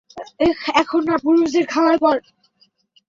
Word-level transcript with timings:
এখন 0.81 1.01
না, 1.09 1.15
পুরুষদের 1.23 1.65
খাওয়ার 1.73 1.97
পর। 1.97 2.15